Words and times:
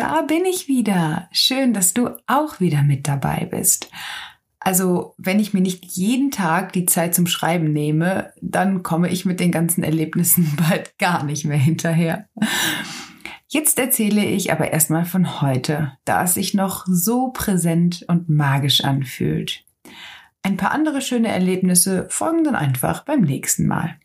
da 0.00 0.22
bin 0.22 0.46
ich 0.46 0.66
wieder. 0.66 1.28
Schön, 1.30 1.74
dass 1.74 1.92
du 1.92 2.08
auch 2.26 2.58
wieder 2.58 2.82
mit 2.82 3.06
dabei 3.06 3.46
bist. 3.50 3.90
Also, 4.58 5.14
wenn 5.18 5.38
ich 5.38 5.52
mir 5.52 5.60
nicht 5.60 5.84
jeden 5.84 6.30
Tag 6.30 6.72
die 6.72 6.86
Zeit 6.86 7.14
zum 7.14 7.26
Schreiben 7.26 7.74
nehme, 7.74 8.32
dann 8.40 8.82
komme 8.82 9.10
ich 9.10 9.26
mit 9.26 9.40
den 9.40 9.52
ganzen 9.52 9.84
Erlebnissen 9.84 10.56
bald 10.68 10.96
gar 10.98 11.22
nicht 11.24 11.44
mehr 11.44 11.58
hinterher. 11.58 12.26
Jetzt 13.46 13.78
erzähle 13.78 14.24
ich 14.24 14.50
aber 14.52 14.72
erstmal 14.72 15.04
von 15.04 15.42
heute, 15.42 15.92
da 16.06 16.24
es 16.24 16.32
sich 16.32 16.54
noch 16.54 16.86
so 16.86 17.28
präsent 17.28 18.06
und 18.08 18.30
magisch 18.30 18.82
anfühlt. 18.82 19.64
Ein 20.42 20.56
paar 20.56 20.70
andere 20.70 21.02
schöne 21.02 21.28
Erlebnisse 21.28 22.06
folgen 22.08 22.44
dann 22.44 22.56
einfach 22.56 23.04
beim 23.04 23.20
nächsten 23.20 23.66
Mal. 23.66 23.96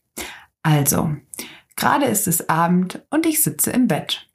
Also, 0.61 1.15
gerade 1.77 2.05
ist 2.07 2.27
es 2.27 2.49
Abend 2.49 3.05
und 3.09 3.25
ich 3.25 3.41
sitze 3.41 3.71
im 3.71 3.87
Bett. 3.87 4.27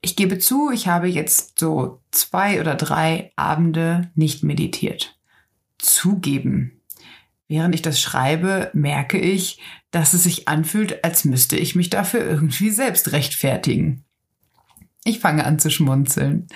Ich 0.00 0.16
gebe 0.16 0.38
zu, 0.38 0.70
ich 0.70 0.86
habe 0.86 1.08
jetzt 1.08 1.58
so 1.58 2.00
zwei 2.10 2.60
oder 2.60 2.74
drei 2.74 3.32
Abende 3.36 4.10
nicht 4.14 4.44
meditiert. 4.44 5.18
Zugeben. 5.78 6.80
Während 7.48 7.74
ich 7.74 7.82
das 7.82 8.00
schreibe, 8.00 8.70
merke 8.74 9.18
ich, 9.18 9.58
dass 9.90 10.12
es 10.12 10.24
sich 10.24 10.48
anfühlt, 10.48 11.02
als 11.04 11.24
müsste 11.24 11.56
ich 11.56 11.74
mich 11.74 11.90
dafür 11.90 12.20
irgendwie 12.20 12.70
selbst 12.70 13.12
rechtfertigen. 13.12 14.04
Ich 15.04 15.20
fange 15.20 15.44
an 15.44 15.58
zu 15.58 15.70
schmunzeln. 15.70 16.46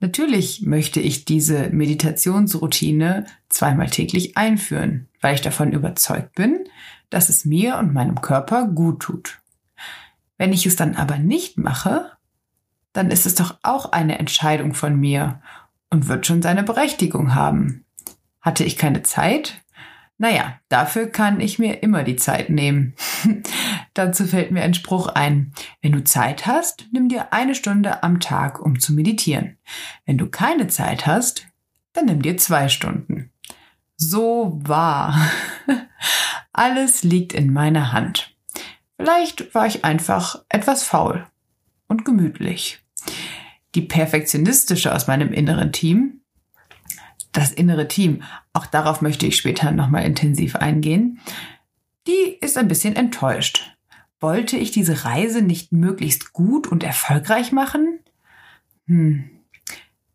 Natürlich 0.00 0.62
möchte 0.62 1.00
ich 1.00 1.24
diese 1.24 1.70
Meditationsroutine 1.70 3.26
zweimal 3.48 3.90
täglich 3.90 4.36
einführen, 4.36 5.08
weil 5.20 5.34
ich 5.34 5.40
davon 5.40 5.72
überzeugt 5.72 6.34
bin, 6.34 6.64
dass 7.10 7.28
es 7.28 7.44
mir 7.44 7.76
und 7.78 7.94
meinem 7.94 8.20
Körper 8.20 8.66
gut 8.66 9.00
tut. 9.00 9.40
Wenn 10.38 10.52
ich 10.52 10.66
es 10.66 10.76
dann 10.76 10.96
aber 10.96 11.18
nicht 11.18 11.58
mache, 11.58 12.15
dann 12.96 13.10
ist 13.10 13.26
es 13.26 13.34
doch 13.34 13.58
auch 13.62 13.92
eine 13.92 14.18
Entscheidung 14.18 14.72
von 14.72 14.98
mir 14.98 15.42
und 15.90 16.08
wird 16.08 16.26
schon 16.26 16.40
seine 16.40 16.62
Berechtigung 16.62 17.34
haben. 17.34 17.84
Hatte 18.40 18.64
ich 18.64 18.78
keine 18.78 19.02
Zeit? 19.02 19.62
Naja, 20.18 20.58
dafür 20.70 21.08
kann 21.08 21.40
ich 21.40 21.58
mir 21.58 21.82
immer 21.82 22.04
die 22.04 22.16
Zeit 22.16 22.48
nehmen. 22.48 22.94
Dazu 23.94 24.24
fällt 24.24 24.50
mir 24.50 24.62
ein 24.62 24.72
Spruch 24.72 25.08
ein. 25.08 25.52
Wenn 25.82 25.92
du 25.92 26.04
Zeit 26.04 26.46
hast, 26.46 26.86
nimm 26.90 27.10
dir 27.10 27.34
eine 27.34 27.54
Stunde 27.54 28.02
am 28.02 28.18
Tag, 28.18 28.60
um 28.60 28.80
zu 28.80 28.94
meditieren. 28.94 29.58
Wenn 30.06 30.16
du 30.16 30.30
keine 30.30 30.68
Zeit 30.68 31.06
hast, 31.06 31.46
dann 31.92 32.06
nimm 32.06 32.22
dir 32.22 32.38
zwei 32.38 32.70
Stunden. 32.70 33.30
So 33.96 34.58
wahr. 34.64 35.20
Alles 36.52 37.02
liegt 37.02 37.34
in 37.34 37.52
meiner 37.52 37.92
Hand. 37.92 38.34
Vielleicht 38.96 39.54
war 39.54 39.66
ich 39.66 39.84
einfach 39.84 40.42
etwas 40.48 40.82
faul 40.82 41.26
und 41.88 42.06
gemütlich 42.06 42.80
die 43.76 43.82
perfektionistische 43.82 44.92
aus 44.94 45.06
meinem 45.06 45.32
inneren 45.32 45.70
Team, 45.70 46.22
das 47.32 47.52
innere 47.52 47.86
Team, 47.86 48.22
auch 48.54 48.66
darauf 48.66 49.02
möchte 49.02 49.26
ich 49.26 49.36
später 49.36 49.70
nochmal 49.70 50.04
intensiv 50.04 50.56
eingehen, 50.56 51.20
die 52.06 52.38
ist 52.40 52.56
ein 52.56 52.68
bisschen 52.68 52.96
enttäuscht. 52.96 53.76
Wollte 54.18 54.56
ich 54.56 54.70
diese 54.70 55.04
Reise 55.04 55.42
nicht 55.42 55.72
möglichst 55.72 56.32
gut 56.32 56.66
und 56.66 56.82
erfolgreich 56.82 57.52
machen? 57.52 58.00
Hm. 58.86 59.30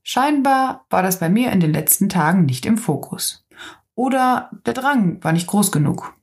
Scheinbar 0.01 0.85
war 0.89 1.03
das 1.03 1.19
bei 1.19 1.29
mir 1.29 1.51
in 1.51 1.59
den 1.59 1.71
letzten 1.71 2.09
Tagen 2.09 2.45
nicht 2.45 2.65
im 2.65 2.79
Fokus. 2.79 3.45
Oder 3.93 4.49
der 4.65 4.73
Drang 4.73 5.23
war 5.23 5.31
nicht 5.31 5.45
groß 5.45 5.71
genug. 5.71 6.15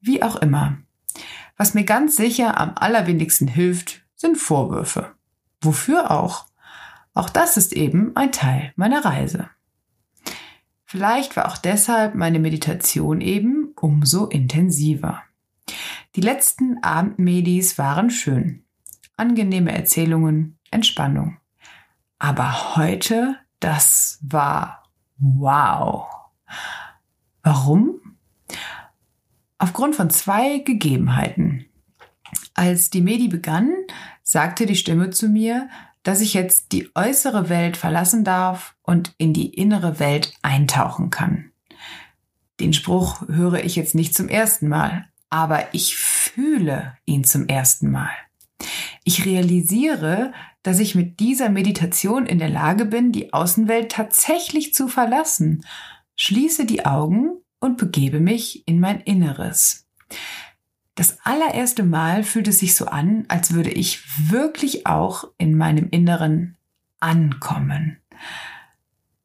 Wie 0.00 0.22
auch 0.22 0.36
immer. 0.36 0.78
Was 1.56 1.74
mir 1.74 1.84
ganz 1.84 2.16
sicher 2.16 2.58
am 2.58 2.72
allerwenigsten 2.74 3.46
hilft, 3.46 4.02
sind 4.16 4.36
Vorwürfe. 4.36 5.12
Wofür 5.60 6.10
auch? 6.10 6.49
Auch 7.14 7.28
das 7.28 7.56
ist 7.56 7.72
eben 7.72 8.14
ein 8.16 8.32
Teil 8.32 8.72
meiner 8.76 9.04
Reise. 9.04 9.50
Vielleicht 10.84 11.36
war 11.36 11.48
auch 11.48 11.56
deshalb 11.56 12.14
meine 12.14 12.40
Meditation 12.40 13.20
eben 13.20 13.72
umso 13.76 14.26
intensiver. 14.26 15.22
Die 16.16 16.20
letzten 16.20 16.82
Abendmedis 16.82 17.78
waren 17.78 18.10
schön. 18.10 18.64
Angenehme 19.16 19.72
Erzählungen, 19.72 20.58
Entspannung. 20.70 21.38
Aber 22.18 22.76
heute, 22.76 23.36
das 23.60 24.18
war 24.22 24.82
wow. 25.18 26.08
Warum? 27.42 28.16
Aufgrund 29.58 29.94
von 29.94 30.10
zwei 30.10 30.58
Gegebenheiten. 30.58 31.66
Als 32.54 32.90
die 32.90 33.00
Medi 33.00 33.28
begann, 33.28 33.72
sagte 34.22 34.66
die 34.66 34.76
Stimme 34.76 35.10
zu 35.10 35.28
mir, 35.28 35.68
dass 36.02 36.20
ich 36.20 36.34
jetzt 36.34 36.72
die 36.72 36.90
äußere 36.94 37.48
Welt 37.48 37.76
verlassen 37.76 38.24
darf 38.24 38.74
und 38.82 39.14
in 39.18 39.32
die 39.32 39.54
innere 39.54 39.98
Welt 39.98 40.32
eintauchen 40.42 41.10
kann. 41.10 41.52
Den 42.58 42.72
Spruch 42.72 43.26
höre 43.28 43.64
ich 43.64 43.76
jetzt 43.76 43.94
nicht 43.94 44.14
zum 44.14 44.28
ersten 44.28 44.68
Mal, 44.68 45.06
aber 45.30 45.72
ich 45.72 45.96
fühle 45.96 46.96
ihn 47.06 47.24
zum 47.24 47.46
ersten 47.48 47.90
Mal. 47.90 48.10
Ich 49.04 49.24
realisiere, 49.24 50.32
dass 50.62 50.78
ich 50.78 50.94
mit 50.94 51.20
dieser 51.20 51.48
Meditation 51.48 52.26
in 52.26 52.38
der 52.38 52.50
Lage 52.50 52.84
bin, 52.84 53.12
die 53.12 53.32
Außenwelt 53.32 53.90
tatsächlich 53.90 54.74
zu 54.74 54.88
verlassen, 54.88 55.64
schließe 56.16 56.66
die 56.66 56.84
Augen 56.84 57.32
und 57.60 57.78
begebe 57.78 58.20
mich 58.20 58.66
in 58.66 58.78
mein 58.78 59.00
Inneres. 59.00 59.86
Das 61.00 61.18
allererste 61.24 61.82
Mal 61.82 62.24
fühlt 62.24 62.46
es 62.46 62.58
sich 62.58 62.74
so 62.74 62.84
an, 62.84 63.24
als 63.28 63.54
würde 63.54 63.70
ich 63.70 64.02
wirklich 64.30 64.86
auch 64.86 65.24
in 65.38 65.56
meinem 65.56 65.88
Inneren 65.88 66.58
ankommen. 66.98 67.96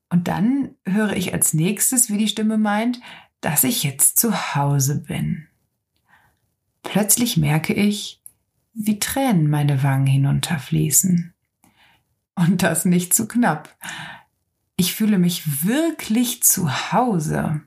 Und 0.07 0.29
dann 0.29 0.69
höre 0.85 1.17
ich 1.17 1.33
als 1.33 1.53
nächstes, 1.53 2.09
wie 2.09 2.17
die 2.17 2.29
Stimme 2.29 2.57
meint, 2.57 3.01
dass 3.41 3.65
ich 3.65 3.83
jetzt 3.83 4.17
zu 4.17 4.55
Hause 4.55 5.01
bin. 5.01 5.47
Plötzlich 6.81 7.35
merke 7.35 7.73
ich, 7.73 8.21
wie 8.73 8.97
Tränen 8.97 9.49
meine 9.49 9.83
Wangen 9.83 10.07
hinunterfließen. 10.07 11.33
Und 12.35 12.63
das 12.63 12.85
nicht 12.85 13.13
zu 13.13 13.27
knapp. 13.27 13.75
Ich 14.77 14.93
fühle 14.93 15.19
mich 15.19 15.65
wirklich 15.65 16.41
zu 16.41 16.93
Hause 16.93 17.63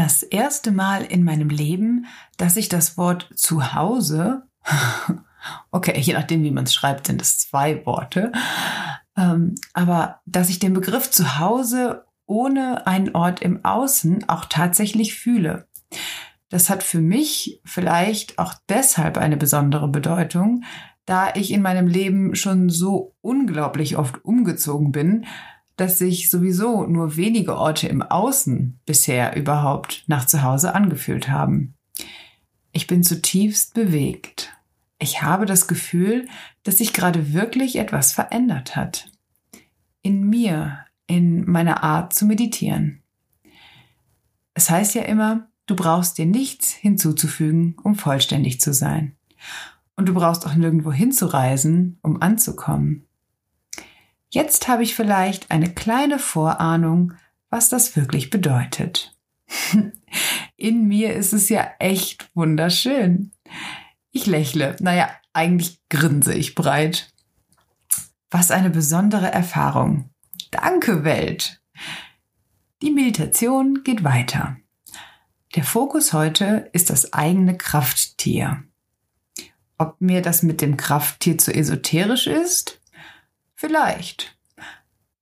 das 0.00 0.22
erste 0.22 0.72
Mal 0.72 1.04
in 1.04 1.24
meinem 1.24 1.50
Leben, 1.50 2.06
dass 2.38 2.56
ich 2.56 2.70
das 2.70 2.96
Wort 2.96 3.30
Zuhause, 3.34 4.44
okay, 5.70 6.00
je 6.00 6.14
nachdem, 6.14 6.42
wie 6.42 6.50
man 6.50 6.64
es 6.64 6.72
schreibt, 6.72 7.06
sind 7.06 7.20
es 7.20 7.38
zwei 7.38 7.84
Worte, 7.84 8.32
ähm, 9.14 9.56
aber 9.74 10.20
dass 10.24 10.48
ich 10.48 10.58
den 10.58 10.72
Begriff 10.72 11.10
Zuhause 11.10 12.06
ohne 12.24 12.86
einen 12.86 13.14
Ort 13.14 13.42
im 13.42 13.62
Außen 13.62 14.26
auch 14.26 14.46
tatsächlich 14.46 15.16
fühle. 15.16 15.68
Das 16.48 16.70
hat 16.70 16.82
für 16.82 17.02
mich 17.02 17.60
vielleicht 17.66 18.38
auch 18.38 18.54
deshalb 18.70 19.18
eine 19.18 19.36
besondere 19.36 19.88
Bedeutung, 19.88 20.64
da 21.04 21.34
ich 21.34 21.52
in 21.52 21.60
meinem 21.60 21.86
Leben 21.86 22.34
schon 22.36 22.70
so 22.70 23.16
unglaublich 23.20 23.98
oft 23.98 24.24
umgezogen 24.24 24.92
bin, 24.92 25.26
dass 25.80 25.96
sich 25.96 26.28
sowieso 26.28 26.86
nur 26.86 27.16
wenige 27.16 27.56
Orte 27.56 27.88
im 27.88 28.02
Außen 28.02 28.78
bisher 28.84 29.34
überhaupt 29.34 30.04
nach 30.08 30.26
Zuhause 30.26 30.74
angefühlt 30.74 31.30
haben. 31.30 31.74
Ich 32.72 32.86
bin 32.86 33.02
zutiefst 33.02 33.72
bewegt. 33.72 34.52
Ich 34.98 35.22
habe 35.22 35.46
das 35.46 35.66
Gefühl, 35.66 36.28
dass 36.64 36.78
sich 36.78 36.92
gerade 36.92 37.32
wirklich 37.32 37.76
etwas 37.76 38.12
verändert 38.12 38.76
hat. 38.76 39.10
In 40.02 40.28
mir, 40.28 40.84
in 41.06 41.50
meiner 41.50 41.82
Art 41.82 42.12
zu 42.12 42.26
meditieren. 42.26 43.02
Es 44.52 44.68
heißt 44.68 44.94
ja 44.94 45.02
immer, 45.02 45.48
du 45.64 45.76
brauchst 45.76 46.18
dir 46.18 46.26
nichts 46.26 46.72
hinzuzufügen, 46.72 47.76
um 47.82 47.94
vollständig 47.94 48.60
zu 48.60 48.74
sein. 48.74 49.16
Und 49.96 50.10
du 50.10 50.12
brauchst 50.12 50.46
auch 50.46 50.54
nirgendwo 50.54 50.92
hinzureisen, 50.92 51.98
um 52.02 52.20
anzukommen. 52.20 53.06
Jetzt 54.30 54.68
habe 54.68 54.84
ich 54.84 54.94
vielleicht 54.94 55.50
eine 55.50 55.74
kleine 55.74 56.20
Vorahnung, 56.20 57.14
was 57.50 57.68
das 57.68 57.96
wirklich 57.96 58.30
bedeutet. 58.30 59.16
In 60.56 60.86
mir 60.86 61.14
ist 61.14 61.32
es 61.32 61.48
ja 61.48 61.68
echt 61.80 62.30
wunderschön. 62.34 63.32
Ich 64.12 64.26
lächle, 64.26 64.76
naja, 64.80 65.10
eigentlich 65.32 65.80
grinse 65.88 66.32
ich 66.32 66.54
breit. 66.54 67.12
Was 68.30 68.52
eine 68.52 68.70
besondere 68.70 69.32
Erfahrung. 69.32 70.10
Danke, 70.52 71.02
Welt. 71.02 71.60
Die 72.82 72.92
Meditation 72.92 73.82
geht 73.82 74.04
weiter. 74.04 74.56
Der 75.56 75.64
Fokus 75.64 76.12
heute 76.12 76.70
ist 76.72 76.90
das 76.90 77.12
eigene 77.12 77.56
Krafttier. 77.58 78.62
Ob 79.78 80.00
mir 80.00 80.22
das 80.22 80.44
mit 80.44 80.60
dem 80.60 80.76
Krafttier 80.76 81.38
zu 81.38 81.52
esoterisch 81.52 82.28
ist? 82.28 82.79
Vielleicht. 83.60 84.38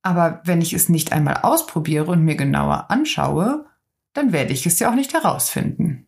Aber 0.01 0.41
wenn 0.45 0.61
ich 0.61 0.71
es 0.71 0.87
nicht 0.87 1.11
einmal 1.11 1.41
ausprobiere 1.41 2.05
und 2.05 2.23
mir 2.23 2.37
genauer 2.37 2.89
anschaue, 2.89 3.65
dann 4.13 4.31
werde 4.31 4.53
ich 4.53 4.65
es 4.65 4.79
ja 4.79 4.89
auch 4.89 4.95
nicht 4.95 5.11
herausfinden. 5.11 6.07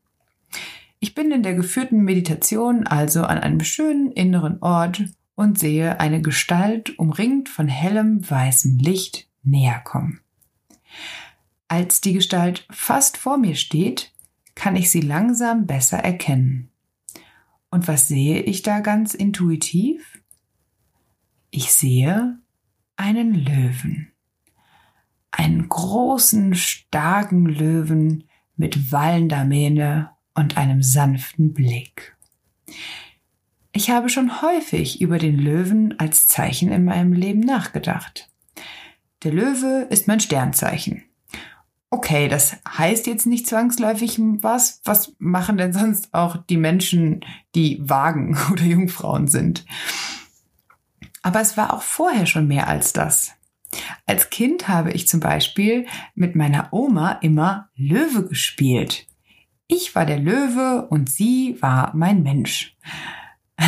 Ich 1.01 1.13
bin 1.13 1.33
in 1.33 1.44
der 1.44 1.56
geführten 1.56 2.04
Meditation 2.04 2.88
also 2.88 3.24
an 3.24 3.38
einem 3.38 3.60
schönen 3.60 4.13
inneren 4.13 4.60
Ort 4.62 5.04
und 5.36 5.60
sehe 5.60 6.00
eine 6.00 6.22
Gestalt 6.22 6.98
umringt 6.98 7.50
von 7.50 7.68
hellem 7.68 8.22
weißem 8.30 8.78
Licht 8.78 9.28
näher 9.44 9.81
kommen. 9.83 10.22
Als 11.68 12.00
die 12.00 12.13
Gestalt 12.13 12.66
fast 12.72 13.18
vor 13.18 13.38
mir 13.38 13.56
steht, 13.56 14.13
kann 14.56 14.78
ich 14.78 14.89
sie 14.89 15.01
langsam 15.01 15.66
besser 15.66 15.98
erkennen. 15.98 16.72
Und 17.69 17.89
was 17.89 18.07
sehe 18.07 18.39
ich 18.39 18.62
da 18.62 18.80
ganz 18.80 19.16
intuitiv? 19.16 20.20
Ich 21.53 21.74
sehe 21.74 22.39
einen 22.95 23.33
Löwen. 23.33 24.13
Einen 25.31 25.68
großen, 25.68 26.56
starken 26.56 27.45
Löwen 27.45 28.24
mit 28.56 28.94
wallender 28.94 29.44
Mähne 29.44 30.12
und 30.33 30.56
einem 30.56 30.81
sanften 30.81 31.53
Blick. 31.53 32.15
Ich 33.74 33.89
habe 33.89 34.07
schon 34.07 34.42
häufig 34.42 35.01
über 35.01 35.18
den 35.18 35.38
Löwen 35.38 36.00
als 36.00 36.30
Zeichen 36.30 36.71
in 36.71 36.86
meinem 36.86 37.12
Leben 37.12 37.42
nachgedacht. 37.42 38.30
Der 39.24 39.33
Löwe 39.33 39.88
ist 39.89 40.07
mein 40.07 40.21
Sternzeichen. 40.21 41.04
Okay, 41.89 42.30
das 42.30 42.56
heißt 42.65 43.07
jetzt 43.07 43.27
nicht 43.27 43.45
zwangsläufig 43.45 44.18
was. 44.19 44.80
Was 44.86 45.13
machen 45.19 45.57
denn 45.57 45.74
sonst 45.74 46.13
auch 46.13 46.38
die 46.38 46.56
Menschen, 46.56 47.25
die 47.56 47.77
Wagen 47.81 48.38
oder 48.54 48.63
Jungfrauen 48.63 49.27
sind? 49.27 49.65
Aber 51.21 51.41
es 51.41 51.57
war 51.57 51.73
auch 51.73 51.81
vorher 51.81 52.25
schon 52.25 52.47
mehr 52.47 52.68
als 52.68 52.94
das. 52.94 53.33
Als 54.06 54.29
Kind 54.29 54.68
habe 54.68 54.91
ich 54.91 55.07
zum 55.07 55.19
Beispiel 55.19 55.85
mit 56.15 56.35
meiner 56.35 56.73
Oma 56.73 57.13
immer 57.21 57.69
Löwe 57.75 58.27
gespielt. 58.27 59.07
Ich 59.68 59.95
war 59.95 60.06
der 60.06 60.19
Löwe 60.19 60.88
und 60.89 61.09
sie 61.09 61.57
war 61.62 61.95
mein 61.95 62.23
Mensch. 62.23 62.75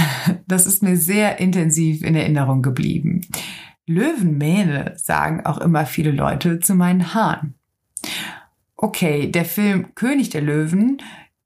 Das 0.47 0.65
ist 0.65 0.83
mir 0.83 0.97
sehr 0.97 1.39
intensiv 1.39 2.01
in 2.03 2.15
Erinnerung 2.15 2.61
geblieben. 2.61 3.21
Löwenmähne 3.85 4.94
sagen 4.95 5.45
auch 5.45 5.57
immer 5.57 5.85
viele 5.85 6.11
Leute 6.11 6.59
zu 6.59 6.75
meinen 6.75 7.13
Haaren. 7.13 7.55
Okay, 8.75 9.29
der 9.31 9.45
Film 9.45 9.94
König 9.95 10.29
der 10.29 10.41
Löwen, 10.41 11.01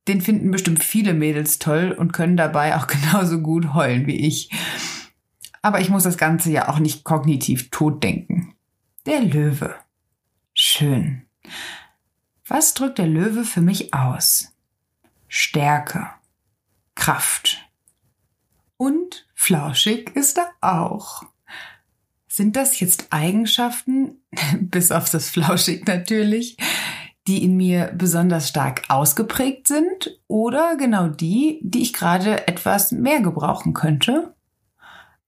den 0.08 0.22
finden 0.22 0.52
bestimmt 0.52 0.84
viele 0.84 1.14
Mädels 1.14 1.60
toll 1.60 1.96
und 1.98 2.14
können 2.14 2.38
dabei 2.38 2.76
auch 2.76 2.88
genauso 2.88 3.42
gut 3.42 3.74
heulen 3.74 4.08
wie 4.08 4.28
ich. 4.28 4.50
Aber 5.68 5.82
ich 5.82 5.90
muss 5.90 6.04
das 6.04 6.18
Ganze 6.18 6.50
ja 6.50 6.70
auch 6.70 6.80
nicht 6.80 7.04
kognitiv 7.04 7.70
totdenken. 7.72 8.56
Der 9.06 9.20
Löwe. 9.20 9.76
Schön. 10.54 11.24
Was 12.46 12.74
drückt 12.74 13.00
der 13.00 13.08
Löwe 13.08 13.44
für 13.44 13.60
mich 13.60 13.94
aus? 13.94 14.54
Stärke, 15.28 16.08
Kraft, 16.96 17.68
und 18.78 19.28
flauschig 19.36 20.16
ist 20.16 20.38
er 20.38 20.52
auch. 20.62 21.24
Sind 22.30 22.56
das 22.56 22.80
jetzt 22.80 23.08
Eigenschaften, 23.10 24.22
bis 24.62 24.94
auf 24.94 25.10
das 25.10 25.30
flauschig 25.30 25.86
natürlich, 25.86 26.56
die 27.28 27.44
in 27.44 27.58
mir 27.58 27.92
besonders 27.94 28.48
stark 28.48 28.84
ausgeprägt 28.88 29.68
sind 29.68 30.18
oder 30.28 30.78
genau 30.78 31.10
die, 31.10 31.60
die 31.62 31.82
ich 31.82 31.92
gerade 31.92 32.48
etwas 32.48 32.94
mehr 32.94 33.20
gebrauchen 33.20 33.74
könnte? 33.74 34.34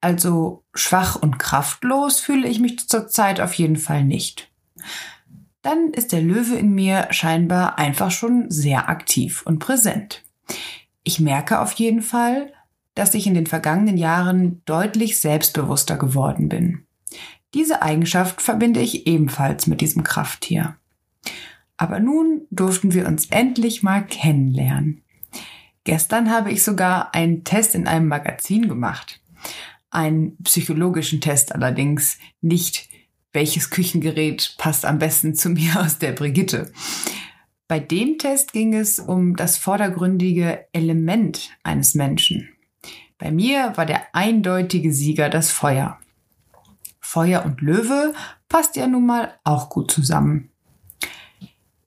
Also 0.01 0.63
schwach 0.73 1.15
und 1.15 1.39
kraftlos 1.39 2.19
fühle 2.19 2.47
ich 2.47 2.59
mich 2.59 2.87
zurzeit 2.87 3.41
auf 3.41 3.53
jeden 3.53 3.75
Fall 3.75 4.03
nicht. 4.03 4.51
Dann 5.61 5.91
ist 5.91 6.13
der 6.13 6.21
Löwe 6.21 6.55
in 6.55 6.73
mir 6.73 7.07
scheinbar 7.11 7.77
einfach 7.77 8.11
schon 8.11 8.49
sehr 8.49 8.87
aktiv 8.87 9.43
und 9.45 9.59
präsent. 9.59 10.23
Ich 11.03 11.19
merke 11.19 11.59
auf 11.59 11.73
jeden 11.73 12.01
Fall, 12.01 12.53
dass 12.95 13.13
ich 13.13 13.27
in 13.27 13.33
den 13.33 13.45
vergangenen 13.45 13.97
Jahren 13.97 14.61
deutlich 14.65 15.19
selbstbewusster 15.19 15.97
geworden 15.97 16.49
bin. 16.49 16.85
Diese 17.53 17.81
Eigenschaft 17.81 18.41
verbinde 18.41 18.79
ich 18.79 19.07
ebenfalls 19.07 19.67
mit 19.67 19.81
diesem 19.81 20.03
Krafttier. 20.03 20.75
Aber 21.77 21.99
nun 21.99 22.41
durften 22.51 22.93
wir 22.93 23.07
uns 23.07 23.27
endlich 23.27 23.83
mal 23.83 24.05
kennenlernen. 24.05 25.03
Gestern 25.83 26.29
habe 26.29 26.51
ich 26.51 26.63
sogar 26.63 27.15
einen 27.15 27.43
Test 27.43 27.73
in 27.73 27.87
einem 27.87 28.07
Magazin 28.07 28.67
gemacht. 28.67 29.21
Einen 29.91 30.37
psychologischen 30.43 31.21
Test 31.21 31.53
allerdings, 31.53 32.19
nicht 32.41 32.89
welches 33.33 33.69
Küchengerät 33.69 34.55
passt 34.57 34.85
am 34.85 34.99
besten 34.99 35.35
zu 35.35 35.49
mir 35.51 35.81
aus 35.81 35.99
der 35.99 36.11
Brigitte. 36.11 36.71
Bei 37.67 37.79
dem 37.79 38.17
Test 38.17 38.51
ging 38.51 38.73
es 38.73 38.97
um 38.97 39.35
das 39.35 39.57
vordergründige 39.57 40.65
Element 40.73 41.51
eines 41.63 41.93
Menschen. 41.93 42.49
Bei 43.19 43.31
mir 43.31 43.73
war 43.75 43.85
der 43.85 44.15
eindeutige 44.15 44.91
Sieger 44.91 45.29
das 45.29 45.51
Feuer. 45.51 45.99
Feuer 46.99 47.45
und 47.45 47.61
Löwe 47.61 48.13
passt 48.47 48.75
ja 48.75 48.87
nun 48.87 49.05
mal 49.05 49.35
auch 49.43 49.69
gut 49.69 49.91
zusammen. 49.91 50.49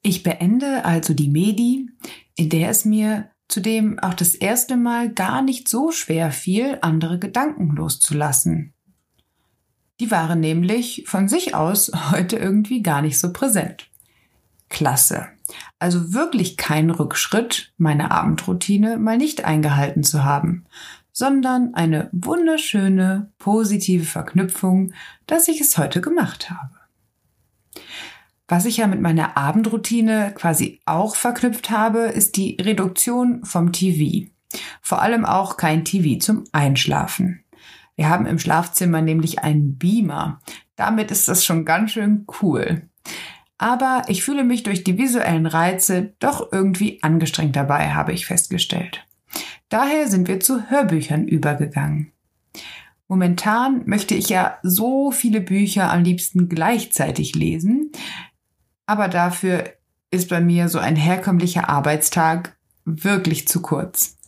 Ich 0.03 0.23
beende 0.23 0.85
also 0.85 1.15
die 1.15 1.29
Medi, 1.29 1.89
in 2.37 2.49
der 2.49 2.71
es 2.71 2.85
mir 2.85 3.32
zudem 3.53 3.99
auch 3.99 4.15
das 4.15 4.35
erste 4.35 4.77
Mal 4.77 5.11
gar 5.11 5.43
nicht 5.43 5.69
so 5.69 5.93
schwer 5.93 6.33
fiel, 6.33 6.79
andere 6.81 7.19
Gedanken 7.19 7.77
loszulassen. 7.77 8.73
Die 10.01 10.11
waren 10.11 10.41
nämlich 10.41 11.05
von 11.07 11.29
sich 11.29 11.55
aus 11.55 11.93
heute 12.11 12.37
irgendwie 12.37 12.83
gar 12.83 13.03
nicht 13.03 13.21
so 13.21 13.33
präsent. 13.33 13.89
Klasse. 14.71 15.29
Also 15.79 16.15
wirklich 16.15 16.57
kein 16.57 16.89
Rückschritt, 16.89 17.75
meine 17.77 18.11
Abendroutine 18.11 18.97
mal 18.97 19.19
nicht 19.19 19.45
eingehalten 19.45 20.03
zu 20.03 20.25
haben, 20.25 20.65
sondern 21.13 21.75
eine 21.75 22.09
wunderschöne, 22.13 23.31
positive 23.39 24.07
Verknüpfung, 24.07 24.95
dass 25.27 25.47
ich 25.49 25.61
es 25.61 25.77
heute 25.77 26.01
gemacht 26.01 26.49
habe. 26.51 26.72
Was 28.53 28.67
ich 28.67 28.77
ja 28.77 28.87
mit 28.87 29.01
meiner 29.01 29.39
Abendroutine 29.39 30.35
quasi 30.35 30.83
auch 30.85 31.17
verknüpft 31.17 31.71
habe, 31.71 32.01
ist 32.01 32.37
die 32.37 32.59
Reduktion 32.61 33.47
vom 33.47 33.73
TV. 33.73 34.29
Vor 34.83 35.01
allem 35.01 35.25
auch 35.25 35.57
kein 35.57 35.87
TV 35.87 36.19
zum 36.19 36.45
Einschlafen. 36.53 37.45
Wir 37.97 38.11
haben 38.11 38.27
im 38.27 38.39
Schlafzimmer 38.39 39.01
nämlich 39.01 39.39
einen 39.39 39.79
Beamer. 39.79 40.43
Damit 40.77 41.11
ist 41.11 41.29
das 41.29 41.47
schon 41.47 41.65
ganz 41.65 41.93
schön 41.93 42.27
cool. 42.43 42.83
Aber 43.57 44.03
ich 44.09 44.23
fühle 44.23 44.45
mich 44.45 44.65
durch 44.65 44.85
die 44.85 44.99
visuellen 44.99 45.47
Reize 45.47 46.13
doch 46.19 46.53
irgendwie 46.53 47.03
angestrengt 47.03 47.57
dabei, 47.57 47.95
habe 47.95 48.13
ich 48.13 48.27
festgestellt. 48.27 49.07
Daher 49.71 50.09
sind 50.09 50.29
wir 50.29 50.41
zu 50.41 50.69
Hörbüchern 50.69 51.27
übergegangen. 51.27 52.13
Momentan 53.09 53.83
möchte 53.87 54.15
ich 54.15 54.29
ja 54.29 54.59
so 54.63 55.11
viele 55.11 55.41
Bücher 55.41 55.91
am 55.91 56.03
liebsten 56.03 56.51
gleichzeitig 56.51 57.35
lesen, 57.35 57.93
aber 58.87 59.09
dafür 59.09 59.73
ist 60.11 60.29
bei 60.29 60.41
mir 60.41 60.69
so 60.69 60.79
ein 60.79 60.97
herkömmlicher 60.97 61.69
Arbeitstag 61.69 62.57
wirklich 62.85 63.49
zu 63.49 63.63
kurz. 63.63 64.19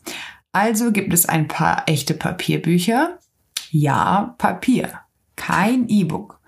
Also 0.53 0.93
gibt 0.93 1.13
es 1.13 1.27
ein 1.27 1.49
paar 1.49 1.83
echte 1.87 2.15
Papierbücher. 2.15 3.19
Ja, 3.71 4.35
Papier, 4.39 5.01
kein 5.37 5.89
E-Book. 5.89 6.41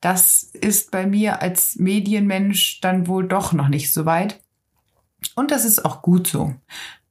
Das 0.00 0.42
ist 0.42 0.90
bei 0.90 1.06
mir 1.06 1.40
als 1.42 1.76
Medienmensch 1.76 2.80
dann 2.80 3.06
wohl 3.06 3.28
doch 3.28 3.52
noch 3.52 3.68
nicht 3.68 3.92
so 3.92 4.04
weit. 4.04 4.40
Und 5.36 5.52
das 5.52 5.64
ist 5.64 5.84
auch 5.84 6.02
gut 6.02 6.26
so. 6.26 6.54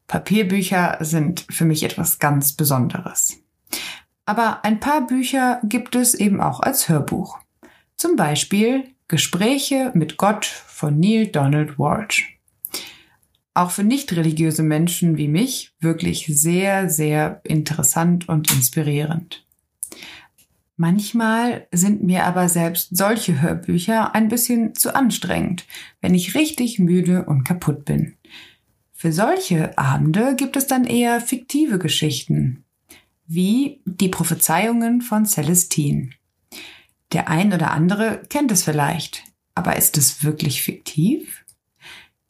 Papierbücher 0.08 0.98
sind 1.00 1.46
für 1.50 1.64
mich 1.64 1.84
etwas 1.84 2.20
ganz 2.20 2.52
Besonderes. 2.52 3.38
Aber 4.26 4.66
ein 4.66 4.82
paar 4.82 5.08
Bücher 5.08 5.62
gibt 5.64 5.96
es 5.96 6.14
eben 6.14 6.42
auch 6.42 6.60
als 6.60 6.90
Hörbuch. 6.90 7.40
Zum 7.96 8.18
Beispiel 8.18 8.94
Gespräche 9.12 9.92
mit 9.94 10.16
Gott 10.16 10.46
von 10.46 10.98
Neil 10.98 11.28
Donald 11.28 11.78
Walsh. 11.78 12.40
Auch 13.54 13.72
für 13.72 13.84
nicht 13.84 14.16
religiöse 14.16 14.64
Menschen 14.64 15.18
wie 15.18 15.28
mich 15.28 15.74
wirklich 15.82 16.28
sehr, 16.28 16.90
sehr 16.90 17.42
interessant 17.44 18.30
und 18.30 18.50
inspirierend. 18.54 19.46
Manchmal 20.78 21.68
sind 21.74 22.04
mir 22.04 22.24
aber 22.24 22.48
selbst 22.48 22.96
solche 22.96 23.42
Hörbücher 23.42 24.16
ein 24.16 24.30
bisschen 24.30 24.76
zu 24.76 24.96
anstrengend, 24.96 25.66
wenn 26.00 26.16
ich 26.16 26.34
richtig 26.34 26.80
müde 26.80 27.26
und 27.26 27.44
kaputt 27.44 27.84
bin. 27.84 28.16
Für 28.94 29.12
solche 29.12 29.78
Abende 29.78 30.38
gibt 30.38 30.56
es 30.56 30.68
dann 30.68 30.86
eher 30.86 31.20
fiktive 31.20 31.80
Geschichten, 31.80 32.64
wie 33.28 33.82
die 33.84 34.08
Prophezeiungen 34.08 35.02
von 35.02 35.26
Celestine. 35.26 36.12
Der 37.12 37.28
ein 37.28 37.54
oder 37.54 37.72
andere 37.72 38.22
kennt 38.30 38.52
es 38.52 38.64
vielleicht, 38.64 39.24
aber 39.54 39.76
ist 39.76 39.98
es 39.98 40.24
wirklich 40.24 40.62
fiktiv? 40.62 41.44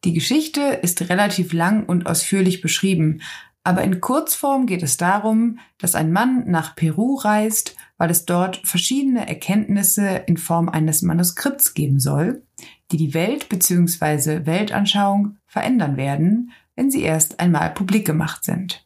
Die 0.04 0.12
Geschichte 0.12 0.60
ist 0.60 1.08
relativ 1.08 1.52
lang 1.52 1.84
und 1.84 2.06
ausführlich 2.06 2.60
beschrieben, 2.60 3.22
aber 3.64 3.84
in 3.84 4.00
Kurzform 4.00 4.66
geht 4.66 4.82
es 4.82 4.96
darum, 4.96 5.60
dass 5.78 5.94
ein 5.94 6.10
Mann 6.10 6.50
nach 6.50 6.74
Peru 6.74 7.14
reist, 7.14 7.76
weil 7.96 8.10
es 8.10 8.24
dort 8.24 8.60
verschiedene 8.64 9.28
Erkenntnisse 9.28 10.24
in 10.26 10.36
Form 10.36 10.68
eines 10.68 11.02
Manuskripts 11.02 11.74
geben 11.74 12.00
soll, 12.00 12.42
die 12.90 12.96
die 12.96 13.14
Welt 13.14 13.48
bzw. 13.48 14.46
Weltanschauung 14.46 15.36
verändern 15.46 15.96
werden, 15.96 16.50
wenn 16.74 16.90
sie 16.90 17.02
erst 17.02 17.38
einmal 17.38 17.70
publik 17.70 18.04
gemacht 18.04 18.42
sind. 18.42 18.84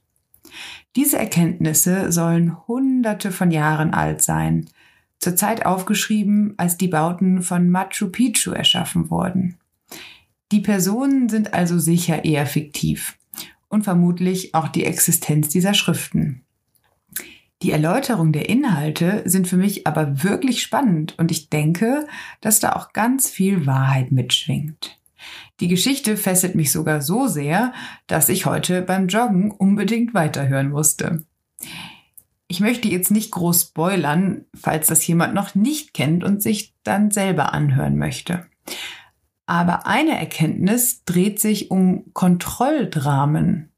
Diese 0.95 1.19
Erkenntnisse 1.19 2.12
sollen 2.12 2.67
hunderte 2.67 3.31
von 3.33 3.50
Jahren 3.50 3.95
alt 3.95 4.23
sein, 4.23 4.69
zurzeit 5.19 5.67
aufgeschrieben, 5.67 6.55
als 6.57 6.77
die 6.77 6.89
Bauten 6.89 7.43
von 7.43 7.71
Machu 7.71 8.09
Picchu 8.09 8.53
erschaffen 8.53 9.11
wurden. 9.11 9.59
Die 10.53 10.61
Personen 10.61 11.29
sind 11.29 11.55
also 11.55 11.79
sicher 11.79 12.25
eher 12.25 12.47
fiktiv 12.47 13.17
und 13.69 13.83
vermutlich 13.83 14.55
auch 14.55 14.69
die 14.69 14.85
Existenz 14.85 15.49
dieser 15.49 15.75
Schriften. 15.75 16.43
Die 17.63 17.73
Erläuterung 17.73 18.33
der 18.33 18.49
Inhalte 18.49 19.23
sind 19.25 19.49
für 19.49 19.57
mich 19.57 19.87
aber 19.87 20.23
wirklich 20.23 20.63
spannend 20.63 21.15
und 21.19 21.31
ich 21.31 21.49
denke, 21.49 22.07
dass 22.41 22.61
da 22.61 22.73
auch 22.75 22.93
ganz 22.93 23.31
viel 23.31 23.67
Wahrheit 23.67 24.13
mitschwingt. 24.13 25.01
Die 25.61 25.69
Geschichte 25.69 26.17
fesselt 26.17 26.55
mich 26.55 26.71
sogar 26.71 27.01
so 27.01 27.27
sehr, 27.27 27.73
dass 28.07 28.29
ich 28.29 28.45
heute 28.45 28.83
beim 28.83 29.09
Joggen 29.09 29.51
unbedingt 29.51 30.13
weiterhören 30.13 30.71
musste. 30.71 31.25
Ich 32.49 32.61
möchte 32.61 32.88
jetzt 32.88 33.11
nicht 33.11 33.33
groß 33.33 33.62
spoilern, 33.62 34.45
falls 34.55 34.87
das 34.87 35.07
jemand 35.07 35.35
noch 35.35 35.55
nicht 35.55 35.95
kennt 35.95 36.23
und 36.23 36.43
sich 36.43 36.75
dann 36.85 37.11
selber 37.11 37.53
anhören 37.53 37.97
möchte. 37.97 38.47
Aber 39.47 39.87
eine 39.87 40.19
Erkenntnis 40.19 41.05
dreht 41.05 41.41
sich 41.41 41.71
um 41.71 42.12
Kontrolldramen. 42.12 43.73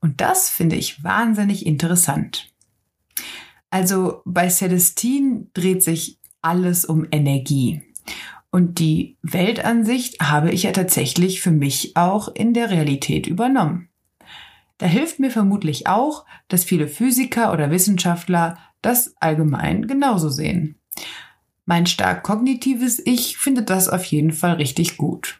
Und 0.00 0.20
das 0.20 0.48
finde 0.48 0.76
ich 0.76 1.02
wahnsinnig 1.02 1.66
interessant. 1.66 2.52
Also 3.70 4.22
bei 4.24 4.48
Celestine 4.48 5.46
dreht 5.54 5.82
sich 5.82 6.18
alles 6.40 6.84
um 6.84 7.06
Energie. 7.10 7.82
Und 8.50 8.78
die 8.78 9.18
Weltansicht 9.22 10.20
habe 10.20 10.50
ich 10.50 10.62
ja 10.62 10.72
tatsächlich 10.72 11.40
für 11.40 11.50
mich 11.50 11.96
auch 11.96 12.28
in 12.28 12.54
der 12.54 12.70
Realität 12.70 13.26
übernommen. 13.26 13.87
Da 14.78 14.86
hilft 14.86 15.18
mir 15.18 15.30
vermutlich 15.30 15.86
auch, 15.86 16.24
dass 16.46 16.64
viele 16.64 16.88
Physiker 16.88 17.52
oder 17.52 17.70
Wissenschaftler 17.70 18.58
das 18.80 19.14
allgemein 19.20 19.86
genauso 19.86 20.28
sehen. 20.28 20.76
Mein 21.66 21.86
stark 21.86 22.22
kognitives 22.22 23.02
Ich 23.04 23.36
findet 23.36 23.68
das 23.70 23.88
auf 23.88 24.04
jeden 24.04 24.32
Fall 24.32 24.54
richtig 24.54 24.96
gut. 24.96 25.38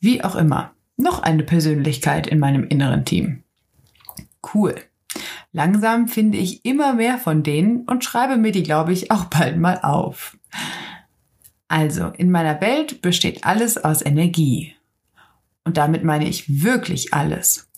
Wie 0.00 0.22
auch 0.22 0.34
immer, 0.34 0.72
noch 0.96 1.22
eine 1.22 1.44
Persönlichkeit 1.44 2.26
in 2.26 2.38
meinem 2.38 2.64
inneren 2.64 3.04
Team. 3.04 3.44
Cool. 4.54 4.74
Langsam 5.52 6.08
finde 6.08 6.38
ich 6.38 6.64
immer 6.64 6.92
mehr 6.92 7.18
von 7.18 7.42
denen 7.42 7.84
und 7.84 8.04
schreibe 8.04 8.36
mir 8.36 8.52
die, 8.52 8.62
glaube 8.62 8.92
ich, 8.92 9.10
auch 9.10 9.24
bald 9.26 9.56
mal 9.56 9.80
auf. 9.82 10.36
Also, 11.68 12.08
in 12.08 12.30
meiner 12.30 12.60
Welt 12.60 13.02
besteht 13.02 13.44
alles 13.44 13.78
aus 13.78 14.04
Energie. 14.04 14.74
Und 15.64 15.76
damit 15.76 16.04
meine 16.04 16.28
ich 16.28 16.62
wirklich 16.62 17.14
alles. 17.14 17.68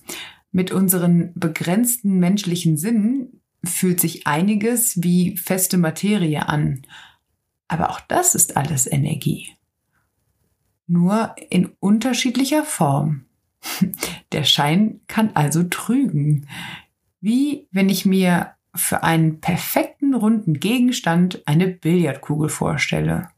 Mit 0.53 0.73
unseren 0.73 1.33
begrenzten 1.35 2.19
menschlichen 2.19 2.77
Sinnen 2.77 3.41
fühlt 3.63 4.01
sich 4.01 4.27
einiges 4.27 5.03
wie 5.03 5.37
feste 5.37 5.79
Materie 5.79 6.49
an. 6.49 6.83
Aber 7.69 7.91
auch 7.91 8.01
das 8.01 8.35
ist 8.35 8.57
alles 8.57 8.91
Energie. 8.91 9.49
Nur 10.87 11.37
in 11.51 11.71
unterschiedlicher 11.79 12.65
Form. 12.65 13.27
Der 14.33 14.45
Schein 14.45 15.01
kann 15.07 15.31
also 15.35 15.63
trügen. 15.63 16.49
Wie 17.21 17.69
wenn 17.71 17.89
ich 17.89 18.05
mir 18.05 18.55
für 18.75 19.03
einen 19.03 19.41
perfekten 19.41 20.15
runden 20.15 20.55
Gegenstand 20.55 21.43
eine 21.47 21.69
Billardkugel 21.69 22.49
vorstelle. 22.49 23.29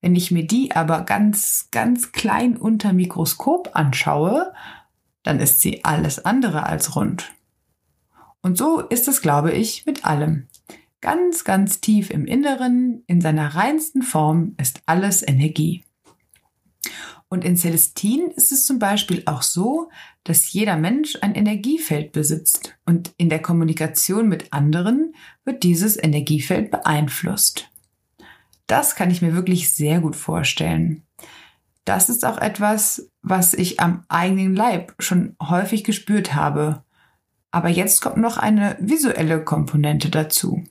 Wenn 0.00 0.14
ich 0.14 0.30
mir 0.30 0.46
die 0.46 0.74
aber 0.74 1.02
ganz, 1.02 1.68
ganz 1.70 2.12
klein 2.12 2.56
unter 2.56 2.92
Mikroskop 2.92 3.70
anschaue, 3.74 4.52
dann 5.22 5.40
ist 5.40 5.60
sie 5.60 5.84
alles 5.84 6.24
andere 6.24 6.64
als 6.64 6.96
rund. 6.96 7.32
Und 8.42 8.56
so 8.56 8.80
ist 8.80 9.08
es, 9.08 9.20
glaube 9.20 9.52
ich, 9.52 9.84
mit 9.86 10.04
allem. 10.04 10.48
Ganz, 11.00 11.44
ganz 11.44 11.80
tief 11.80 12.10
im 12.10 12.26
Inneren, 12.26 13.04
in 13.06 13.20
seiner 13.20 13.54
reinsten 13.54 14.02
Form, 14.02 14.54
ist 14.58 14.82
alles 14.86 15.26
Energie. 15.26 15.84
Und 17.28 17.44
in 17.44 17.56
Celestin 17.56 18.32
ist 18.34 18.50
es 18.50 18.66
zum 18.66 18.78
Beispiel 18.80 19.22
auch 19.26 19.42
so, 19.42 19.88
dass 20.24 20.52
jeder 20.52 20.76
Mensch 20.76 21.16
ein 21.20 21.34
Energiefeld 21.34 22.10
besitzt 22.12 22.76
und 22.86 23.12
in 23.18 23.28
der 23.28 23.40
Kommunikation 23.40 24.28
mit 24.28 24.52
anderen 24.52 25.14
wird 25.44 25.62
dieses 25.62 25.96
Energiefeld 25.96 26.72
beeinflusst. 26.72 27.70
Das 28.66 28.96
kann 28.96 29.10
ich 29.10 29.22
mir 29.22 29.34
wirklich 29.34 29.72
sehr 29.72 30.00
gut 30.00 30.16
vorstellen. 30.16 31.04
Das 31.84 32.08
ist 32.08 32.24
auch 32.24 32.38
etwas, 32.38 33.09
was 33.22 33.54
ich 33.54 33.80
am 33.80 34.04
eigenen 34.08 34.54
Leib 34.54 34.94
schon 34.98 35.36
häufig 35.42 35.84
gespürt 35.84 36.34
habe. 36.34 36.82
Aber 37.50 37.68
jetzt 37.68 38.00
kommt 38.00 38.16
noch 38.16 38.38
eine 38.38 38.76
visuelle 38.80 39.44
Komponente 39.44 40.08
dazu. 40.08 40.64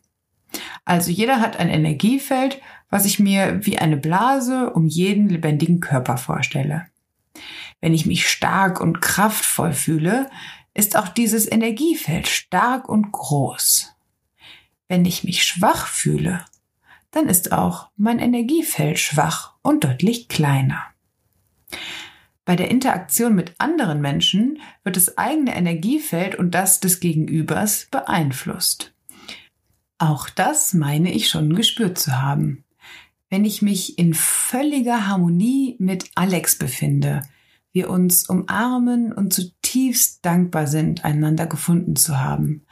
Also 0.86 1.12
jeder 1.12 1.42
hat 1.42 1.58
ein 1.58 1.70
Energiefeld, 1.70 2.60
was 2.90 3.06
ich 3.06 3.20
mir 3.20 3.66
wie 3.66 3.78
eine 3.78 3.98
Blase 3.98 4.72
um 4.72 4.88
jeden 4.88 5.30
lebendigen 5.30 5.80
Körper 5.80 6.18
vorstelle. 6.18 6.88
Wenn 7.82 7.94
ich 7.94 8.06
mich 8.06 8.28
stark 8.28 8.82
und 8.82 9.02
kraftvoll 9.02 9.74
fühle, 9.74 10.30
ist 10.74 10.98
auch 10.98 11.08
dieses 11.08 11.50
Energiefeld 11.52 12.28
stark 12.28 12.90
und 12.90 13.12
groß. 13.12 13.94
Wenn 14.88 15.06
ich 15.06 15.24
mich 15.24 15.46
schwach 15.46 15.88
fühle, 15.88 16.46
dann 17.12 17.28
ist 17.28 17.52
auch 17.52 17.90
mein 17.96 18.20
Energiefeld 18.20 19.00
schwach 19.00 19.54
und 19.62 19.84
deutlich 19.84 20.28
kleiner. 20.28 20.84
Bei 22.50 22.56
der 22.56 22.72
Interaktion 22.72 23.36
mit 23.36 23.54
anderen 23.60 24.02
Menschen 24.02 24.58
wird 24.84 24.96
das 24.96 25.20
eigene 25.20 25.56
Energiefeld 25.56 26.34
und 26.34 26.56
das 26.56 26.80
des 26.80 27.00
Gegenübers 27.00 27.88
beeinflusst. 27.92 28.92
Auch 30.00 30.32
das 30.32 30.74
meine 30.74 31.14
ich 31.14 31.30
schon 31.30 31.54
gespürt 31.54 32.00
zu 32.00 32.20
haben. 32.24 32.64
Wenn 33.30 33.46
ich 33.46 33.62
mich 33.62 34.00
in 34.00 34.16
völliger 34.16 35.06
Harmonie 35.06 35.76
mit 35.78 36.06
Alex 36.16 36.58
befinde, 36.58 37.22
wir 37.72 37.88
uns 37.92 38.28
umarmen 38.28 39.14
und 39.14 39.32
zutiefst 39.32 40.26
dankbar 40.26 40.66
sind, 40.66 41.06
einander 41.06 41.46
gefunden 41.46 41.96
zu 41.96 42.20
haben, 42.20 42.66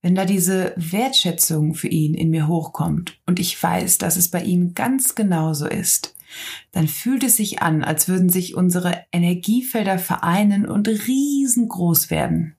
wenn 0.00 0.14
da 0.14 0.26
diese 0.26 0.74
Wertschätzung 0.76 1.74
für 1.74 1.88
ihn 1.88 2.14
in 2.14 2.30
mir 2.30 2.46
hochkommt 2.46 3.18
und 3.26 3.40
ich 3.40 3.60
weiß, 3.60 3.98
dass 3.98 4.16
es 4.16 4.30
bei 4.30 4.44
ihm 4.44 4.74
ganz 4.74 5.16
genauso 5.16 5.66
ist, 5.66 6.14
dann 6.72 6.88
fühlt 6.88 7.24
es 7.24 7.36
sich 7.36 7.62
an, 7.62 7.84
als 7.84 8.08
würden 8.08 8.28
sich 8.28 8.54
unsere 8.54 9.04
Energiefelder 9.12 9.98
vereinen 9.98 10.66
und 10.66 10.88
riesengroß 10.88 12.10
werden. 12.10 12.56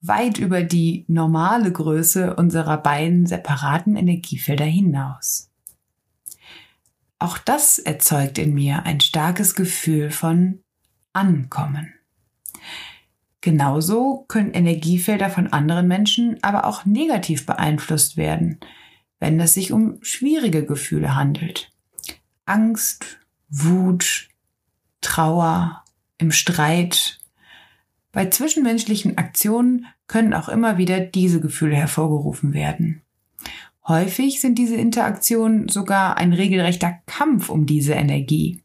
Weit 0.00 0.38
über 0.38 0.62
die 0.62 1.04
normale 1.08 1.70
Größe 1.70 2.34
unserer 2.34 2.78
beiden 2.78 3.26
separaten 3.26 3.96
Energiefelder 3.96 4.64
hinaus. 4.64 5.50
Auch 7.18 7.36
das 7.36 7.78
erzeugt 7.78 8.38
in 8.38 8.54
mir 8.54 8.84
ein 8.84 9.00
starkes 9.00 9.54
Gefühl 9.54 10.10
von 10.10 10.62
Ankommen. 11.12 11.92
Genauso 13.42 14.24
können 14.28 14.52
Energiefelder 14.52 15.28
von 15.28 15.48
anderen 15.48 15.86
Menschen 15.88 16.38
aber 16.42 16.66
auch 16.66 16.84
negativ 16.86 17.46
beeinflusst 17.46 18.16
werden, 18.16 18.60
wenn 19.18 19.40
es 19.40 19.54
sich 19.54 19.72
um 19.72 19.98
schwierige 20.02 20.64
Gefühle 20.64 21.14
handelt. 21.14 21.70
Angst, 22.50 23.20
Wut, 23.48 24.28
Trauer, 25.00 25.84
im 26.18 26.32
Streit. 26.32 27.20
Bei 28.12 28.26
zwischenmenschlichen 28.26 29.18
Aktionen 29.18 29.86
können 30.08 30.34
auch 30.34 30.48
immer 30.48 30.76
wieder 30.76 30.98
diese 30.98 31.40
Gefühle 31.40 31.76
hervorgerufen 31.76 32.52
werden. 32.52 33.02
Häufig 33.86 34.40
sind 34.40 34.58
diese 34.58 34.74
Interaktionen 34.74 35.68
sogar 35.68 36.16
ein 36.16 36.32
regelrechter 36.32 36.98
Kampf 37.06 37.48
um 37.48 37.66
diese 37.66 37.94
Energie. 37.94 38.62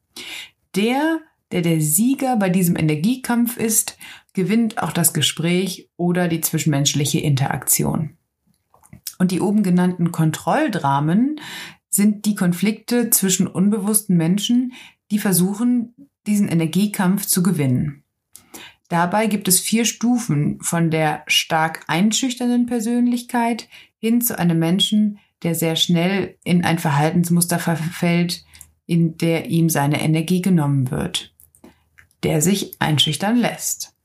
Der, 0.76 1.20
der 1.52 1.62
der 1.62 1.80
Sieger 1.80 2.38
bei 2.38 2.50
diesem 2.50 2.76
Energiekampf 2.76 3.58
ist, 3.58 3.98
gewinnt 4.34 4.82
auch 4.82 4.92
das 4.92 5.14
Gespräch 5.14 5.90
oder 5.96 6.28
die 6.28 6.42
zwischenmenschliche 6.42 7.20
Interaktion. 7.20 8.18
Und 9.20 9.32
die 9.32 9.42
oben 9.42 9.64
genannten 9.64 10.12
Kontrolldramen 10.12 11.40
sind 11.96 12.26
die 12.26 12.36
Konflikte 12.36 13.10
zwischen 13.10 13.48
unbewussten 13.48 14.18
Menschen, 14.18 14.74
die 15.12 15.20
versuchen, 15.20 15.96
diesen 16.28 16.48
Energiekampf 16.48 17.26
zu 17.26 17.42
gewinnen. 17.42 18.04
Dabei 18.90 19.28
gibt 19.28 19.48
es 19.48 19.60
vier 19.60 19.86
Stufen 19.86 20.62
von 20.62 20.92
der 20.92 21.24
stark 21.28 21.84
einschüchternden 21.88 22.66
Persönlichkeit 22.66 23.68
hin 23.98 24.22
zu 24.22 24.38
einem 24.38 24.60
Menschen, 24.60 25.20
der 25.42 25.56
sehr 25.56 25.76
schnell 25.76 26.38
in 26.44 26.64
ein 26.64 26.80
Verhaltensmuster 26.80 27.60
verfällt, 27.60 28.46
in 28.86 29.18
der 29.18 29.48
ihm 29.48 29.70
seine 29.70 30.02
Energie 30.02 30.42
genommen 30.42 30.92
wird, 30.92 31.34
der 32.24 32.42
sich 32.42 32.80
einschüchtern 32.80 33.38
lässt. 33.38 33.96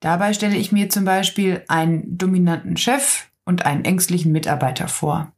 Dabei 0.00 0.32
stelle 0.32 0.56
ich 0.56 0.72
mir 0.72 0.88
zum 0.88 1.04
Beispiel 1.04 1.62
einen 1.68 2.16
dominanten 2.16 2.78
Chef 2.78 3.28
und 3.44 3.66
einen 3.66 3.84
ängstlichen 3.84 4.32
Mitarbeiter 4.32 4.88
vor. 4.88 5.32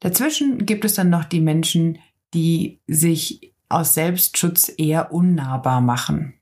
Dazwischen 0.00 0.66
gibt 0.66 0.84
es 0.84 0.94
dann 0.94 1.10
noch 1.10 1.24
die 1.24 1.40
Menschen, 1.40 1.98
die 2.34 2.80
sich 2.86 3.54
aus 3.68 3.94
Selbstschutz 3.94 4.72
eher 4.76 5.12
unnahbar 5.12 5.80
machen. 5.80 6.34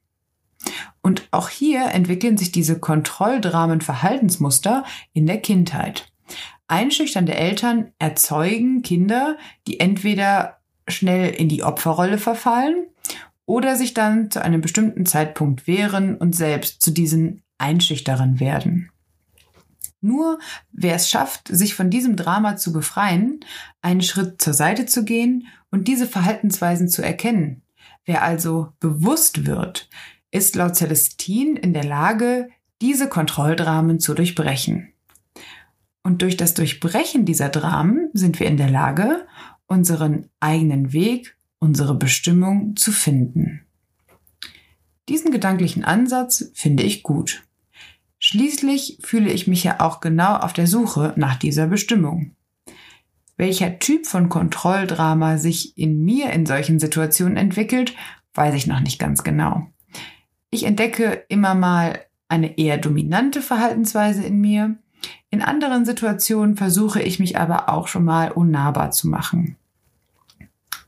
Und 1.03 1.29
auch 1.31 1.49
hier 1.49 1.91
entwickeln 1.91 2.39
sich 2.39 2.53
diese 2.53 2.79
Kontrolldramen-Verhaltensmuster 2.79 4.85
in 5.13 5.27
der 5.27 5.39
Kindheit. 5.39 6.11
Einschüchternde 6.67 7.35
Eltern 7.35 7.93
erzeugen 7.99 8.83
Kinder, 8.83 9.37
die 9.67 9.81
entweder 9.81 10.59
schnell 10.89 11.35
in 11.35 11.49
die 11.49 11.63
Opferrolle 11.63 12.19
verfallen 12.19 12.87
oder 13.47 13.77
sich 13.77 13.93
dann 13.93 14.31
zu 14.31 14.43
einem 14.43 14.63
bestimmten 14.63 15.05
Zeitpunkt 15.05 15.67
wehren 15.67 16.17
und 16.17 16.35
selbst 16.35 16.81
zu 16.81 16.91
diesen 16.91 17.43
Einschüchterern 17.59 18.41
werden. 18.41 18.91
Nur 20.05 20.39
wer 20.71 20.97
es 20.97 21.09
schafft, 21.09 21.49
sich 21.49 21.75
von 21.75 21.89
diesem 21.89 22.15
Drama 22.15 22.57
zu 22.57 22.75
befreien, 22.75 23.41
einen 23.81 24.03
Schritt 24.03 24.43
zur 24.43 24.53
Seite 24.53 24.85
zu 24.85 25.03
gehen 25.07 25.47
und 25.71 25.89
diese 25.89 26.07
Verhaltensweisen 26.07 26.91
zu 26.91 27.01
erkennen, 27.01 27.63
wer 28.05 28.23
also 28.23 28.69
bewusst 28.81 29.47
wird, 29.47 29.89
ist 30.31 30.57
laut 30.57 30.77
Celestine 30.77 31.59
in 31.59 31.73
der 31.73 31.85
Lage, 31.85 32.51
diese 32.83 33.09
Kontrolldramen 33.09 33.99
zu 33.99 34.13
durchbrechen. 34.13 34.93
Und 36.03 36.21
durch 36.21 36.37
das 36.37 36.53
Durchbrechen 36.53 37.25
dieser 37.25 37.49
Dramen 37.49 38.11
sind 38.13 38.41
wir 38.41 38.47
in 38.47 38.59
der 38.59 38.69
Lage, 38.69 39.27
unseren 39.67 40.29
eigenen 40.39 40.93
Weg, 40.93 41.35
unsere 41.61 41.95
Bestimmung 41.95 42.77
zu 42.77 42.93
finden. 42.93 43.65
Diesen 45.09 45.31
gedanklichen 45.31 45.83
Ansatz 45.83 46.51
finde 46.53 46.83
ich 46.83 47.03
gut. 47.03 47.43
Schließlich 48.27 48.97
fühle 49.03 49.31
ich 49.31 49.49
mich 49.49 49.65
ja 49.65 49.81
auch 49.81 50.01
genau 50.01 50.37
auf 50.37 50.55
der 50.55 50.67
Suche 50.67 51.13
nach 51.15 51.37
dieser 51.37 51.67
Bestimmung. 51.67 52.31
Welcher 53.37 53.79
Typ 53.79 54.07
von 54.07 54.31
Kontrolldrama 54.31 55.37
sich 55.37 55.77
in 55.77 56.03
mir 56.07 56.31
in 56.31 56.47
solchen 56.47 56.79
Situationen 56.79 57.37
entwickelt, 57.37 57.95
weiß 58.33 58.55
ich 58.55 58.67
noch 58.67 58.81
nicht 58.81 58.99
ganz 58.99 59.25
genau. 59.25 59.67
Ich 60.49 60.65
entdecke 60.65 61.27
immer 61.29 61.55
mal 61.55 62.01
eine 62.27 62.57
eher 62.57 62.79
dominante 62.79 63.43
Verhaltensweise 63.43 64.25
in 64.25 64.41
mir. 64.41 64.79
In 65.29 65.43
anderen 65.43 65.85
Situationen 65.85 66.57
versuche 66.57 67.03
ich 67.03 67.19
mich 67.19 67.37
aber 67.37 67.69
auch 67.69 67.89
schon 67.89 68.07
mal 68.07 68.33
unnahbar 68.33 68.91
zu 68.91 69.07
machen. 69.07 69.57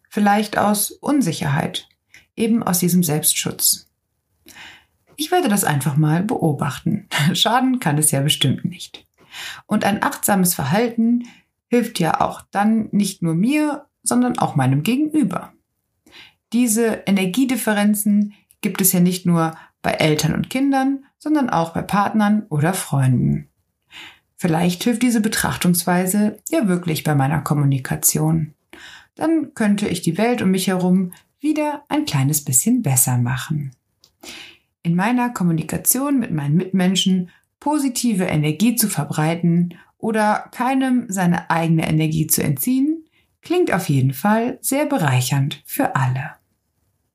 Vielleicht 0.08 0.56
aus 0.56 0.90
Unsicherheit, 0.90 1.86
eben 2.34 2.62
aus 2.62 2.78
diesem 2.78 3.02
Selbstschutz. 3.02 3.85
Ich 5.16 5.30
werde 5.30 5.48
das 5.48 5.64
einfach 5.64 5.96
mal 5.96 6.22
beobachten. 6.22 7.08
Schaden 7.32 7.80
kann 7.80 7.98
es 7.98 8.10
ja 8.10 8.20
bestimmt 8.20 8.64
nicht. 8.64 9.06
Und 9.66 9.84
ein 9.84 10.02
achtsames 10.02 10.54
Verhalten 10.54 11.26
hilft 11.68 11.98
ja 11.98 12.20
auch 12.20 12.42
dann 12.50 12.88
nicht 12.92 13.22
nur 13.22 13.34
mir, 13.34 13.86
sondern 14.02 14.38
auch 14.38 14.56
meinem 14.56 14.82
Gegenüber. 14.82 15.52
Diese 16.52 17.02
Energiedifferenzen 17.06 18.34
gibt 18.60 18.80
es 18.80 18.92
ja 18.92 19.00
nicht 19.00 19.26
nur 19.26 19.56
bei 19.82 19.92
Eltern 19.92 20.34
und 20.34 20.48
Kindern, 20.48 21.04
sondern 21.18 21.50
auch 21.50 21.70
bei 21.70 21.82
Partnern 21.82 22.46
oder 22.48 22.72
Freunden. 22.72 23.48
Vielleicht 24.36 24.84
hilft 24.84 25.02
diese 25.02 25.20
Betrachtungsweise 25.20 26.38
ja 26.50 26.68
wirklich 26.68 27.04
bei 27.04 27.14
meiner 27.14 27.40
Kommunikation. 27.40 28.54
Dann 29.14 29.54
könnte 29.54 29.88
ich 29.88 30.02
die 30.02 30.18
Welt 30.18 30.42
um 30.42 30.50
mich 30.50 30.68
herum 30.68 31.12
wieder 31.40 31.84
ein 31.88 32.04
kleines 32.04 32.44
bisschen 32.44 32.82
besser 32.82 33.18
machen 33.18 33.72
in 34.86 34.94
meiner 34.94 35.30
Kommunikation 35.30 36.20
mit 36.20 36.30
meinen 36.30 36.56
Mitmenschen 36.56 37.30
positive 37.58 38.24
Energie 38.24 38.76
zu 38.76 38.88
verbreiten 38.88 39.74
oder 39.98 40.48
keinem 40.52 41.06
seine 41.08 41.50
eigene 41.50 41.88
Energie 41.88 42.28
zu 42.28 42.40
entziehen, 42.40 43.04
klingt 43.42 43.72
auf 43.72 43.88
jeden 43.88 44.12
Fall 44.12 44.58
sehr 44.60 44.86
bereichernd 44.86 45.60
für 45.66 45.96
alle. 45.96 46.36